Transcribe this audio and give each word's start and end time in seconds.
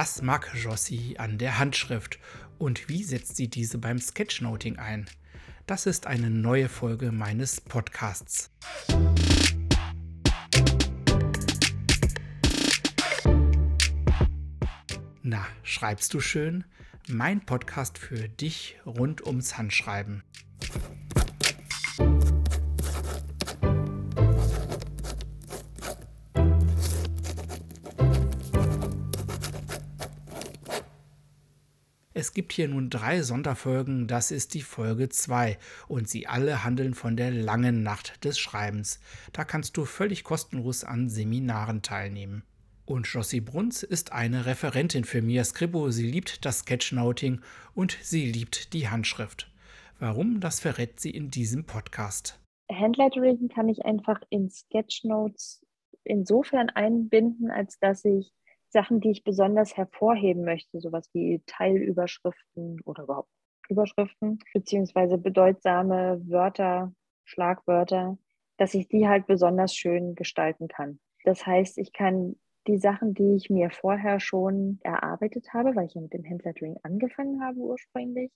Was 0.00 0.22
mag 0.22 0.54
Jossi 0.54 1.16
an 1.18 1.38
der 1.38 1.58
Handschrift 1.58 2.20
und 2.56 2.88
wie 2.88 3.02
setzt 3.02 3.34
sie 3.34 3.48
diese 3.48 3.78
beim 3.78 3.98
Sketchnoting 3.98 4.78
ein? 4.78 5.06
Das 5.66 5.86
ist 5.86 6.06
eine 6.06 6.30
neue 6.30 6.68
Folge 6.68 7.10
meines 7.10 7.60
Podcasts. 7.60 8.52
Na, 15.24 15.44
schreibst 15.64 16.14
du 16.14 16.20
schön? 16.20 16.62
Mein 17.08 17.44
Podcast 17.44 17.98
für 17.98 18.28
dich 18.28 18.78
rund 18.86 19.26
ums 19.26 19.58
Handschreiben. 19.58 20.22
Es 32.18 32.34
gibt 32.34 32.52
hier 32.52 32.66
nun 32.66 32.90
drei 32.90 33.22
Sonderfolgen, 33.22 34.08
das 34.08 34.32
ist 34.32 34.54
die 34.54 34.62
Folge 34.62 35.08
2 35.08 35.56
und 35.86 36.08
sie 36.08 36.26
alle 36.26 36.64
handeln 36.64 36.94
von 36.94 37.16
der 37.16 37.30
langen 37.30 37.84
Nacht 37.84 38.24
des 38.24 38.40
Schreibens. 38.40 38.98
Da 39.32 39.44
kannst 39.44 39.76
du 39.76 39.84
völlig 39.84 40.24
kostenlos 40.24 40.82
an 40.82 41.08
Seminaren 41.08 41.80
teilnehmen. 41.80 42.42
Und 42.86 43.06
Jossi 43.06 43.38
Bruns 43.38 43.84
ist 43.84 44.10
eine 44.10 44.46
Referentin 44.46 45.04
für 45.04 45.22
Mia 45.22 45.44
Scribbo. 45.44 45.92
Sie 45.92 46.10
liebt 46.10 46.44
das 46.44 46.62
Sketchnoting 46.62 47.40
und 47.76 47.96
sie 48.02 48.26
liebt 48.26 48.72
die 48.72 48.88
Handschrift. 48.88 49.48
Warum, 50.00 50.40
das 50.40 50.58
verrät 50.58 50.98
sie 50.98 51.10
in 51.10 51.30
diesem 51.30 51.66
Podcast. 51.66 52.40
Handlettering 52.68 53.48
kann 53.48 53.68
ich 53.68 53.84
einfach 53.84 54.20
in 54.28 54.50
Sketchnotes 54.50 55.64
insofern 56.02 56.68
einbinden, 56.70 57.52
als 57.52 57.78
dass 57.78 58.04
ich 58.04 58.32
Sachen, 58.70 59.00
die 59.00 59.10
ich 59.10 59.24
besonders 59.24 59.76
hervorheben 59.76 60.44
möchte, 60.44 60.80
sowas 60.80 61.08
wie 61.12 61.42
Teilüberschriften 61.46 62.80
oder 62.84 63.04
überhaupt 63.04 63.30
Überschriften, 63.68 64.38
beziehungsweise 64.54 65.18
bedeutsame 65.18 66.20
Wörter, 66.26 66.92
Schlagwörter, 67.24 68.18
dass 68.56 68.74
ich 68.74 68.88
die 68.88 69.06
halt 69.06 69.26
besonders 69.26 69.74
schön 69.74 70.14
gestalten 70.14 70.68
kann. 70.68 71.00
Das 71.24 71.46
heißt, 71.46 71.78
ich 71.78 71.92
kann 71.92 72.36
die 72.66 72.78
Sachen, 72.78 73.14
die 73.14 73.34
ich 73.36 73.50
mir 73.50 73.70
vorher 73.70 74.20
schon 74.20 74.78
erarbeitet 74.82 75.52
habe, 75.52 75.74
weil 75.74 75.86
ich 75.86 75.94
ja 75.94 76.00
mit 76.00 76.12
dem 76.12 76.24
Handlettering 76.24 76.76
angefangen 76.82 77.42
habe 77.42 77.58
ursprünglich, 77.58 78.30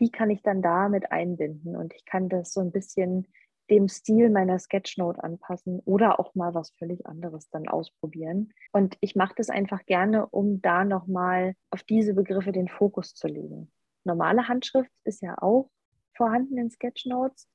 die 0.00 0.10
kann 0.10 0.30
ich 0.30 0.42
dann 0.42 0.62
da 0.62 0.88
mit 0.88 1.12
einbinden 1.12 1.76
und 1.76 1.94
ich 1.94 2.04
kann 2.04 2.28
das 2.28 2.52
so 2.52 2.60
ein 2.60 2.72
bisschen 2.72 3.26
dem 3.70 3.88
Stil 3.88 4.30
meiner 4.30 4.58
Sketchnote 4.58 5.22
anpassen 5.22 5.80
oder 5.80 6.20
auch 6.20 6.34
mal 6.34 6.54
was 6.54 6.70
völlig 6.72 7.06
anderes 7.06 7.48
dann 7.50 7.68
ausprobieren. 7.68 8.52
Und 8.72 8.96
ich 9.00 9.16
mache 9.16 9.34
das 9.36 9.48
einfach 9.48 9.84
gerne, 9.86 10.26
um 10.26 10.60
da 10.60 10.84
nochmal 10.84 11.54
auf 11.70 11.82
diese 11.82 12.14
Begriffe 12.14 12.52
den 12.52 12.68
Fokus 12.68 13.14
zu 13.14 13.26
legen. 13.26 13.70
Normale 14.04 14.48
Handschrift 14.48 14.92
ist 15.04 15.22
ja 15.22 15.36
auch 15.40 15.70
vorhanden 16.14 16.58
in 16.58 16.70
Sketchnotes. 16.70 17.48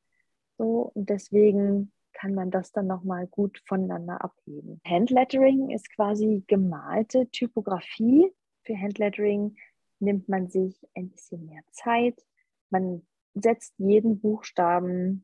So, 0.57 0.91
und 0.93 1.09
deswegen 1.09 1.91
kann 2.13 2.33
man 2.33 2.51
das 2.51 2.71
dann 2.71 2.87
nochmal 2.87 3.27
gut 3.27 3.61
voneinander 3.65 4.23
abheben. 4.23 4.81
Handlettering 4.85 5.69
ist 5.69 5.89
quasi 5.95 6.43
gemalte 6.47 7.29
Typografie. 7.31 8.33
Für 8.65 8.77
Handlettering 8.77 9.55
nimmt 9.99 10.27
man 10.27 10.49
sich 10.49 10.85
ein 10.95 11.09
bisschen 11.09 11.45
mehr 11.45 11.61
Zeit. 11.71 12.19
Man 12.69 13.05
setzt 13.35 13.73
jeden 13.77 14.19
Buchstaben 14.19 15.23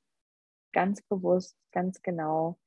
ganz 0.76 1.02
bewusst, 1.02 1.58
ganz 1.72 2.02
genau, 2.04 2.60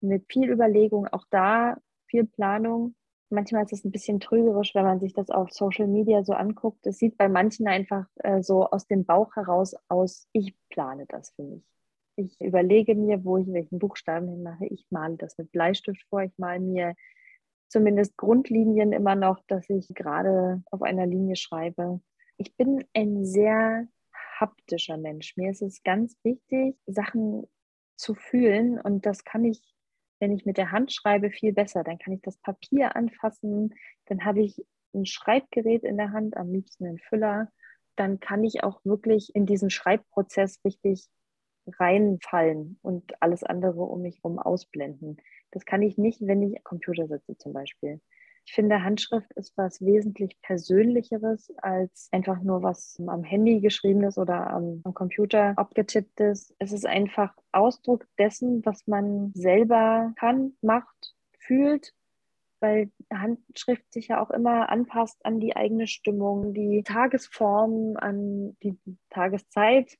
mit 0.00 0.24
viel 0.32 0.50
Überlegung, 0.50 1.08
auch 1.08 1.24
da 1.30 1.76
viel 2.06 2.24
Planung. 2.24 2.94
Manchmal 3.28 3.64
ist 3.64 3.72
es 3.72 3.84
ein 3.84 3.90
bisschen 3.90 4.20
trügerisch, 4.20 4.74
wenn 4.74 4.84
man 4.84 5.00
sich 5.00 5.12
das 5.12 5.30
auf 5.30 5.50
Social 5.50 5.88
Media 5.88 6.22
so 6.22 6.32
anguckt. 6.32 6.86
Es 6.86 6.98
sieht 6.98 7.18
bei 7.18 7.28
manchen 7.28 7.66
einfach 7.66 8.06
äh, 8.22 8.40
so 8.40 8.70
aus 8.70 8.86
dem 8.86 9.04
Bauch 9.04 9.34
heraus 9.34 9.74
aus, 9.88 10.28
ich 10.32 10.54
plane 10.70 11.06
das 11.08 11.30
für 11.30 11.42
mich. 11.42 11.64
Ich 12.14 12.40
überlege 12.40 12.94
mir, 12.94 13.24
wo 13.24 13.36
ich 13.36 13.52
welchen 13.52 13.80
Buchstaben 13.80 14.28
hinmache. 14.28 14.66
Ich 14.66 14.86
male 14.90 15.16
das 15.16 15.36
mit 15.36 15.50
Bleistift 15.50 16.06
vor. 16.08 16.22
Ich 16.22 16.38
male 16.38 16.60
mir 16.60 16.94
zumindest 17.68 18.16
Grundlinien 18.16 18.92
immer 18.92 19.16
noch, 19.16 19.40
dass 19.48 19.68
ich 19.68 19.88
gerade 19.88 20.62
auf 20.70 20.82
einer 20.82 21.04
Linie 21.04 21.36
schreibe. 21.36 22.00
Ich 22.36 22.56
bin 22.56 22.84
ein 22.94 23.24
sehr 23.24 23.88
haptischer 24.40 24.96
Mensch. 24.96 25.36
Mir 25.36 25.50
ist 25.50 25.62
es 25.62 25.82
ganz 25.82 26.16
wichtig, 26.22 26.76
Sachen 26.86 27.46
zu 27.96 28.14
fühlen. 28.14 28.80
Und 28.80 29.06
das 29.06 29.24
kann 29.24 29.44
ich, 29.44 29.60
wenn 30.20 30.32
ich 30.32 30.46
mit 30.46 30.58
der 30.58 30.72
Hand 30.72 30.92
schreibe, 30.92 31.30
viel 31.30 31.52
besser. 31.52 31.84
Dann 31.84 31.98
kann 31.98 32.14
ich 32.14 32.22
das 32.22 32.38
Papier 32.38 32.96
anfassen, 32.96 33.74
dann 34.06 34.24
habe 34.24 34.42
ich 34.42 34.64
ein 34.94 35.06
Schreibgerät 35.06 35.84
in 35.84 35.96
der 35.96 36.12
Hand, 36.12 36.36
am 36.36 36.52
liebsten 36.52 36.86
einen 36.86 36.98
Füller. 36.98 37.50
Dann 37.96 38.20
kann 38.20 38.44
ich 38.44 38.62
auch 38.62 38.84
wirklich 38.84 39.34
in 39.34 39.46
diesen 39.46 39.70
Schreibprozess 39.70 40.60
richtig 40.64 41.08
reinfallen 41.66 42.78
und 42.82 43.20
alles 43.20 43.42
andere 43.42 43.82
um 43.82 44.02
mich 44.02 44.18
herum 44.22 44.38
ausblenden. 44.38 45.16
Das 45.50 45.64
kann 45.64 45.82
ich 45.82 45.98
nicht, 45.98 46.20
wenn 46.20 46.42
ich 46.42 46.62
Computer 46.62 47.08
sitze 47.08 47.36
zum 47.36 47.52
Beispiel. 47.52 48.00
Ich 48.46 48.54
finde, 48.54 48.84
Handschrift 48.84 49.30
ist 49.32 49.56
was 49.58 49.84
wesentlich 49.84 50.40
Persönlicheres 50.40 51.52
als 51.58 52.08
einfach 52.12 52.40
nur 52.40 52.62
was 52.62 52.96
am 53.06 53.24
Handy 53.24 53.60
geschriebenes 53.60 54.16
oder 54.18 54.50
am, 54.50 54.80
am 54.84 54.94
Computer 54.94 55.52
abgetipptes. 55.56 56.54
Es 56.58 56.72
ist 56.72 56.86
einfach 56.86 57.34
Ausdruck 57.52 58.06
dessen, 58.18 58.64
was 58.64 58.86
man 58.86 59.32
selber 59.34 60.12
kann, 60.16 60.52
macht, 60.62 61.14
fühlt 61.38 61.92
weil 62.60 62.90
Handschrift 63.12 63.92
sich 63.92 64.08
ja 64.08 64.22
auch 64.22 64.30
immer 64.30 64.70
anpasst 64.70 65.24
an 65.24 65.40
die 65.40 65.56
eigene 65.56 65.86
Stimmung, 65.86 66.54
die 66.54 66.82
Tagesform, 66.82 67.96
an 67.96 68.56
die 68.62 68.78
Tageszeit. 69.10 69.98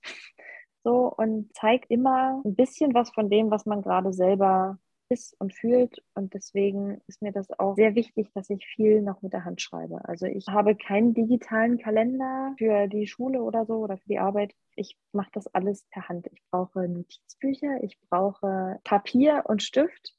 So 0.83 1.13
und 1.13 1.55
zeigt 1.55 1.91
immer 1.91 2.43
ein 2.45 2.55
bisschen 2.55 2.95
was 2.95 3.11
von 3.11 3.29
dem, 3.29 3.51
was 3.51 3.67
man 3.67 3.83
gerade 3.83 4.13
selber 4.13 4.79
ist 5.09 5.39
und 5.41 5.55
fühlt. 5.55 6.03
Und 6.15 6.35
deswegen 6.35 7.01
ist 7.07 7.23
mir 7.23 7.33
das 7.33 7.51
auch 7.59 7.77
sehr 7.77 7.95
wichtig, 7.95 8.31
dass 8.35 8.51
ich 8.51 8.67
viel 8.67 9.03
noch 9.03 9.23
mit 9.23 9.33
der 9.33 9.45
Hand 9.45 9.61
schreibe. 9.61 10.05
Also 10.09 10.27
ich 10.27 10.47
habe 10.49 10.77
keinen 10.77 11.15
digitalen 11.15 11.79
Kalender 11.79 12.55
für 12.59 12.89
die 12.89 13.07
Schule 13.07 13.43
oder 13.43 13.67
so 13.67 13.77
oder 13.77 13.97
für 13.99 14.09
die 14.09 14.19
Arbeit. 14.19 14.55
Ich 14.75 14.99
mache 15.13 15.31
das 15.33 15.47
alles 15.49 15.85
per 15.91 16.09
Hand. 16.09 16.27
Ich 16.33 16.43
brauche 16.51 16.89
Notizbücher, 16.89 17.83
ich 17.83 17.99
brauche 18.09 18.79
Papier 18.85 19.45
und 19.47 19.63
Stift. 19.63 20.15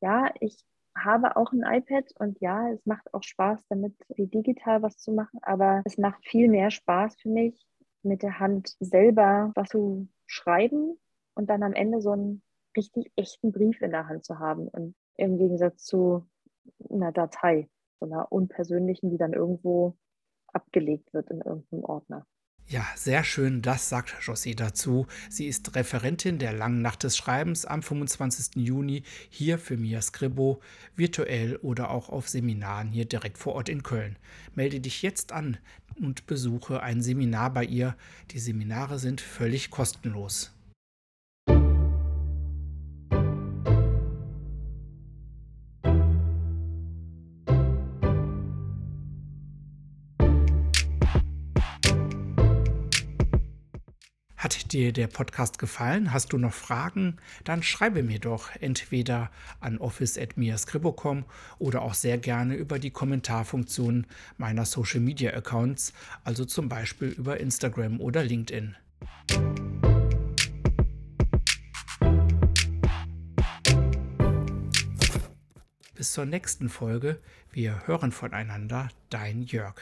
Ja, 0.00 0.32
ich 0.40 0.64
habe 0.96 1.36
auch 1.36 1.52
ein 1.52 1.62
iPad 1.64 2.12
und 2.18 2.40
ja, 2.40 2.70
es 2.70 2.84
macht 2.84 3.12
auch 3.14 3.22
Spaß, 3.22 3.64
damit 3.68 3.94
digital 4.08 4.82
was 4.82 4.98
zu 4.98 5.12
machen, 5.12 5.38
aber 5.42 5.82
es 5.84 5.96
macht 5.96 6.26
viel 6.26 6.48
mehr 6.48 6.70
Spaß 6.70 7.16
für 7.20 7.30
mich, 7.30 7.66
mit 8.02 8.22
der 8.22 8.38
Hand 8.38 8.76
selber 8.80 9.52
was 9.54 9.68
zu 9.68 10.08
schreiben 10.26 10.98
und 11.34 11.48
dann 11.48 11.62
am 11.62 11.72
Ende 11.72 12.00
so 12.00 12.14
ein 12.14 12.42
richtig 12.76 13.12
echten 13.16 13.52
Brief 13.52 13.80
in 13.82 13.90
der 13.90 14.08
Hand 14.08 14.24
zu 14.24 14.38
haben 14.38 14.68
und 14.68 14.94
im 15.16 15.38
Gegensatz 15.38 15.84
zu 15.84 16.26
einer 16.90 17.12
Datei, 17.12 17.68
so 18.00 18.06
einer 18.06 18.30
unpersönlichen, 18.32 19.10
die 19.10 19.18
dann 19.18 19.32
irgendwo 19.32 19.96
abgelegt 20.48 21.12
wird 21.12 21.30
in 21.30 21.40
irgendeinem 21.40 21.84
Ordner. 21.84 22.26
Ja, 22.68 22.86
sehr 22.94 23.24
schön, 23.24 23.60
das 23.60 23.88
sagt 23.88 24.14
Josie 24.22 24.54
dazu. 24.54 25.06
Sie 25.28 25.46
ist 25.46 25.74
Referentin 25.74 26.38
der 26.38 26.52
Langen 26.52 26.80
Nacht 26.80 27.02
des 27.02 27.16
Schreibens 27.16 27.66
am 27.66 27.82
25. 27.82 28.56
Juni 28.64 29.02
hier 29.28 29.58
für 29.58 29.76
Mia 29.76 30.00
Scribbo, 30.00 30.60
virtuell 30.94 31.56
oder 31.56 31.90
auch 31.90 32.08
auf 32.08 32.28
Seminaren 32.28 32.88
hier 32.88 33.04
direkt 33.04 33.36
vor 33.36 33.54
Ort 33.56 33.68
in 33.68 33.82
Köln. 33.82 34.16
Melde 34.54 34.80
dich 34.80 35.02
jetzt 35.02 35.32
an 35.32 35.58
und 36.00 36.26
besuche 36.26 36.82
ein 36.82 37.02
Seminar 37.02 37.52
bei 37.52 37.64
ihr. 37.64 37.96
Die 38.30 38.38
Seminare 38.38 38.98
sind 38.98 39.20
völlig 39.20 39.70
kostenlos. 39.70 40.54
Hat 54.52 54.72
dir 54.72 54.92
der 54.92 55.06
Podcast 55.06 55.58
gefallen? 55.58 56.12
Hast 56.12 56.34
du 56.34 56.38
noch 56.38 56.52
Fragen? 56.52 57.16
Dann 57.44 57.62
schreibe 57.62 58.02
mir 58.02 58.18
doch 58.18 58.50
entweder 58.60 59.30
an 59.60 59.78
office.miascribo.com 59.78 61.24
oder 61.58 61.80
auch 61.80 61.94
sehr 61.94 62.18
gerne 62.18 62.54
über 62.56 62.78
die 62.78 62.90
Kommentarfunktion 62.90 64.06
meiner 64.36 64.66
Social 64.66 65.00
Media 65.00 65.32
Accounts, 65.32 65.94
also 66.22 66.44
zum 66.44 66.68
Beispiel 66.68 67.08
über 67.08 67.40
Instagram 67.40 67.98
oder 67.98 68.24
LinkedIn. 68.24 68.76
Bis 75.94 76.12
zur 76.12 76.26
nächsten 76.26 76.68
Folge. 76.68 77.18
Wir 77.52 77.86
hören 77.86 78.12
voneinander. 78.12 78.90
Dein 79.08 79.44
Jörg. 79.44 79.76